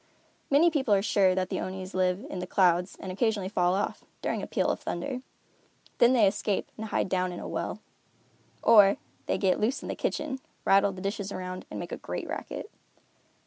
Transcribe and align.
Many 0.49 0.71
people 0.71 0.95
are 0.95 1.03
sure 1.03 1.35
that 1.35 1.49
the 1.51 1.59
Onis 1.59 1.93
live 1.93 2.25
in 2.27 2.39
the 2.39 2.47
clouds 2.47 2.97
and 2.99 3.11
occasionally 3.11 3.49
fall 3.49 3.75
off, 3.75 4.03
during 4.23 4.41
a 4.41 4.47
peal 4.47 4.69
of 4.71 4.79
thunder. 4.79 5.19
Then 5.99 6.13
they 6.13 6.25
escape 6.27 6.71
and 6.75 6.87
hide 6.87 7.07
down 7.07 7.31
in 7.31 7.39
a 7.39 7.47
well. 7.47 7.81
Or, 8.63 8.97
they 9.27 9.37
get 9.37 9.59
loose 9.59 9.83
in 9.83 9.89
the 9.89 9.95
kitchen, 9.95 10.39
rattle 10.65 10.91
the 10.91 11.01
dishes 11.01 11.31
around, 11.31 11.67
and 11.69 11.79
make 11.79 11.91
a 11.91 11.97
great 11.97 12.27
racket. 12.27 12.71